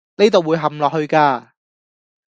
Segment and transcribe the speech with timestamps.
[0.15, 1.49] 呢度會陷落去㗎